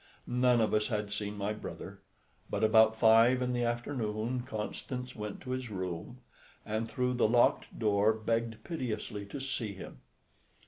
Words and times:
None 0.25 0.61
of 0.61 0.73
us 0.73 0.87
had 0.87 1.11
seen 1.11 1.37
my 1.37 1.53
brother, 1.53 2.01
but 2.49 2.63
about 2.63 2.95
five 2.95 3.39
in 3.39 3.53
the 3.53 3.63
afternoon 3.63 4.41
Constance 4.41 5.15
went 5.15 5.41
to 5.41 5.51
his 5.51 5.69
room, 5.69 6.21
and 6.65 6.89
through 6.89 7.13
the 7.13 7.27
locked 7.27 7.77
door 7.77 8.11
begged 8.11 8.63
piteously 8.63 9.27
to 9.27 9.39
see 9.39 9.75
him. 9.75 9.99